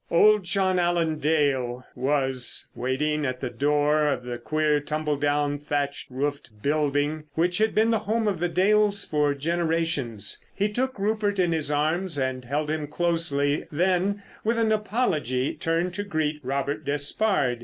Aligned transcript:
Old 0.09 0.43
John 0.45 0.79
Allen 0.79 1.19
Dale 1.19 1.85
was 1.93 2.67
waiting 2.73 3.23
at 3.23 3.39
the 3.39 3.51
door 3.51 4.07
of 4.07 4.23
the 4.23 4.39
queer, 4.39 4.79
tumble 4.79 5.15
down, 5.15 5.59
thatched 5.59 6.07
roofed 6.09 6.49
building 6.63 7.25
which 7.35 7.59
had 7.59 7.75
been 7.75 7.91
the 7.91 7.99
home 7.99 8.27
of 8.27 8.39
the 8.39 8.49
Dales 8.49 9.05
for 9.05 9.35
generations. 9.35 10.43
He 10.55 10.69
took 10.69 10.97
Rupert 10.97 11.37
in 11.37 11.51
his 11.51 11.69
arms 11.69 12.17
and 12.17 12.43
held 12.45 12.71
him 12.71 12.87
closely, 12.87 13.67
then, 13.71 14.23
with 14.43 14.57
an 14.57 14.71
apology, 14.71 15.53
turned 15.53 15.93
to 15.93 16.03
greet 16.03 16.39
Robert 16.43 16.83
Despard. 16.83 17.59